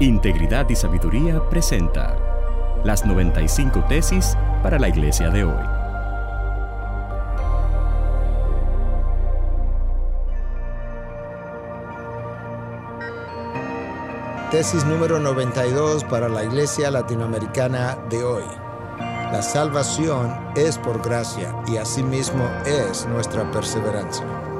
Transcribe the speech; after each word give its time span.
Integridad 0.00 0.68
y 0.68 0.74
Sabiduría 0.74 1.40
presenta 1.48 2.16
las 2.84 3.06
95 3.06 3.84
tesis 3.88 4.36
para 4.62 4.78
la 4.78 4.88
iglesia 4.88 5.30
de 5.30 5.44
hoy. 5.44 5.64
Tesis 14.50 14.84
número 14.84 15.18
92 15.20 16.04
para 16.04 16.28
la 16.28 16.44
iglesia 16.44 16.90
latinoamericana 16.90 17.96
de 18.10 18.24
hoy. 18.24 18.44
La 18.98 19.40
salvación 19.40 20.34
es 20.56 20.76
por 20.76 21.02
gracia 21.02 21.54
y 21.66 21.76
asimismo 21.76 22.44
es 22.66 23.06
nuestra 23.06 23.50
perseverancia. 23.50 24.51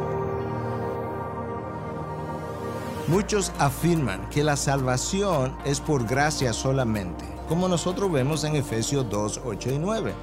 Muchos 3.12 3.52
afirman 3.58 4.26
que 4.30 4.42
la 4.42 4.56
salvación 4.56 5.54
es 5.66 5.80
por 5.80 6.06
gracia 6.06 6.54
solamente, 6.54 7.26
como 7.46 7.68
nosotros 7.68 8.10
vemos 8.10 8.42
en 8.44 8.56
Efesios 8.56 9.04
2, 9.10 9.42
8 9.44 9.70
y 9.70 9.78
9. 9.78 10.14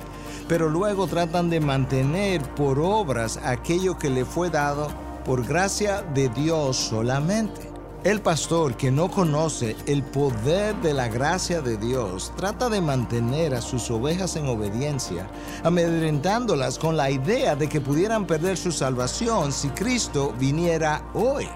Pero 0.48 0.70
luego 0.70 1.06
tratan 1.06 1.52
de 1.52 1.60
mantener 1.60 2.42
por 2.56 2.80
obras 2.80 3.40
aquello 3.44 4.00
que 4.00 4.10
le 4.10 4.26
fue 4.26 4.50
dado 4.50 4.88
por 5.24 5.46
gracia 5.46 6.02
de 6.02 6.30
Dios 6.30 6.78
solamente. 6.78 7.70
El 8.04 8.22
pastor 8.22 8.76
que 8.76 8.90
no 8.90 9.12
conoce 9.12 9.76
el 9.86 10.02
poder 10.02 10.76
de 10.78 10.96
la 10.96 11.10
gracia 11.10 11.62
de 11.62 11.78
Dios 11.78 12.34
trata 12.38 12.70
de 12.70 12.82
mantener 12.82 13.54
a 13.54 13.62
sus 13.62 13.92
ovejas 13.92 14.36
en 14.36 14.48
obediencia, 14.48 15.28
amedrentándolas 15.64 16.80
con 16.80 16.98
la 16.98 17.12
idea 17.12 17.56
de 17.56 17.70
que 17.70 17.82
pudieran 17.82 18.26
perder 18.26 18.58
su 18.58 18.72
salvación 18.72 19.52
si 19.52 19.70
Cristo 19.70 20.34
viniera 20.40 21.04
hoy. 21.14 21.48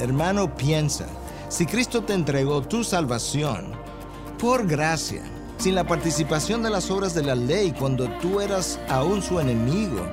Hermano, 0.00 0.56
piensa, 0.56 1.06
si 1.50 1.66
Cristo 1.66 2.02
te 2.02 2.14
entregó 2.14 2.62
tu 2.62 2.82
salvación 2.84 3.72
por 4.38 4.66
gracia, 4.66 5.22
sin 5.58 5.74
la 5.74 5.84
participación 5.84 6.62
de 6.62 6.70
las 6.70 6.90
obras 6.90 7.12
de 7.12 7.22
la 7.22 7.34
ley 7.34 7.74
cuando 7.78 8.08
tú 8.18 8.40
eras 8.40 8.80
aún 8.88 9.22
su 9.22 9.38
enemigo, 9.38 10.06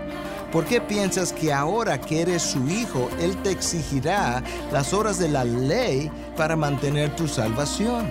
¿Por 0.51 0.63
qué 0.63 0.79
piensas 0.79 1.33
que 1.33 1.51
ahora 1.51 1.99
que 1.99 2.21
eres 2.21 2.41
su 2.41 2.69
hijo, 2.69 3.09
Él 3.19 3.35
te 3.43 3.51
exigirá 3.51 4.41
las 4.71 4.93
horas 4.93 5.19
de 5.19 5.27
la 5.27 5.43
ley 5.43 6.09
para 6.37 6.55
mantener 6.55 7.13
tu 7.17 7.27
salvación? 7.27 8.09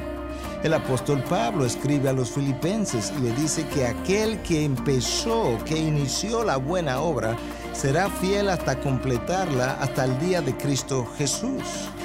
El 0.63 0.75
apóstol 0.75 1.25
Pablo 1.31 1.65
escribe 1.65 2.11
a 2.11 2.13
los 2.13 2.31
filipenses 2.31 3.11
y 3.17 3.23
le 3.23 3.33
dice 3.33 3.67
que 3.69 3.87
aquel 3.87 4.43
que 4.43 4.65
empezó, 4.65 5.57
que 5.65 5.79
inició 5.79 6.45
la 6.45 6.59
buena 6.59 7.01
obra, 7.01 7.37
será 7.77 8.09
fiel 8.09 8.49
hasta 8.49 8.81
completarla 8.81 9.73
hasta 9.81 10.05
el 10.05 10.19
día 10.19 10.41
de 10.41 10.57
Cristo 10.57 11.07
Jesús. 11.19 11.63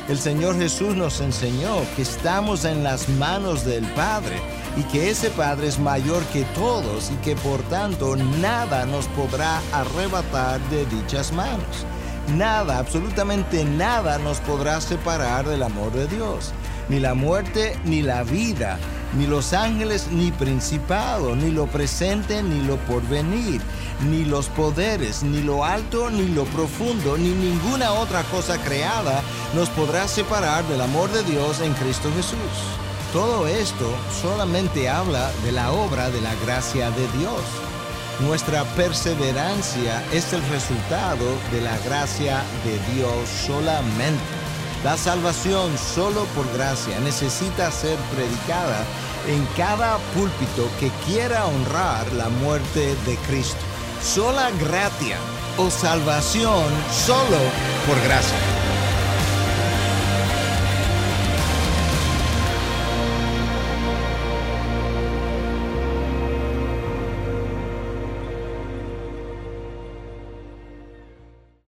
El 0.10 0.18
Señor 0.18 0.58
Jesús 0.58 0.96
nos 0.96 1.22
enseñó 1.22 1.78
que 1.96 2.02
estamos 2.02 2.66
en 2.66 2.84
las 2.84 3.08
manos 3.08 3.64
del 3.64 3.86
Padre 3.94 4.42
y 4.76 4.84
que 4.84 5.10
ese 5.10 5.30
Padre 5.30 5.68
es 5.68 5.80
mayor 5.80 6.24
que 6.26 6.44
todos 6.56 7.10
y 7.12 7.16
que 7.24 7.36
por 7.38 7.62
tanto 7.64 8.18
nada 8.18 8.86
nos 8.86 9.08
podrá 9.08 9.62
arrebatar 9.72 10.60
de 10.70 10.86
dichas 10.88 11.32
manos. 11.32 11.86
Nada, 12.36 12.78
absolutamente 12.78 13.64
nada 13.64 14.18
nos 14.18 14.40
podrá 14.42 14.82
separar 14.82 15.48
del 15.48 15.64
amor 15.64 15.94
de 15.94 16.08
Dios. 16.08 16.52
Ni 16.90 17.00
la 17.00 17.14
muerte 17.14 17.80
ni 17.86 18.02
la 18.02 18.24
vida, 18.24 18.78
ni 19.14 19.28
los 19.28 19.54
ángeles 19.54 20.08
ni 20.12 20.32
principado, 20.32 21.36
ni 21.36 21.52
lo 21.52 21.68
presente 21.68 22.42
ni 22.44 22.64
lo 22.66 22.78
porvenir, 22.78 23.62
ni 24.10 24.26
los 24.26 24.48
poderes, 24.48 25.24
ni 25.24 25.42
lo 25.42 25.66
alto 25.66 26.10
ni 26.10 26.28
lo 26.28 26.46
profundo, 26.46 27.18
ni 27.18 27.30
ninguna 27.30 27.92
otra 27.94 28.24
cosa 28.24 28.58
creada 28.62 29.22
nos 29.56 29.70
podrá 29.70 30.08
separar 30.08 30.64
del 30.68 30.82
amor 30.82 31.12
de 31.12 31.24
Dios 31.24 31.60
en 31.62 31.74
Cristo 31.74 32.10
Jesús. 32.16 32.38
Todo 33.14 33.46
esto 33.48 33.94
solamente 34.22 34.90
habla 34.90 35.32
de 35.44 35.52
la 35.52 35.72
obra 35.72 36.10
de 36.10 36.22
la 36.22 36.34
gracia 36.46 36.90
de 36.92 37.08
Dios. 37.20 37.42
Nuestra 38.22 38.64
perseverancia 38.76 40.04
es 40.14 40.32
el 40.32 40.42
resultado 40.50 41.26
de 41.52 41.62
la 41.62 41.78
gracia 41.80 42.42
de 42.64 42.94
Dios 42.94 43.28
solamente. 43.46 44.41
La 44.84 44.98
salvación 44.98 45.78
solo 45.78 46.26
por 46.36 46.52
gracia 46.54 47.00
necesita 47.02 47.70
ser 47.72 47.98
predicada 48.16 48.84
en 49.28 49.46
cada 49.56 50.00
púlpito 50.16 50.68
que 50.80 50.90
quiera 51.06 51.46
honrar 51.46 52.12
la 52.14 52.30
muerte 52.30 52.96
de 53.06 53.16
Cristo. 53.28 53.62
Sola 54.02 54.50
gratia 54.60 55.18
o 55.58 55.70
salvación 55.70 56.66
solo 56.92 57.38
por 57.86 58.02
gracia. 58.02 58.71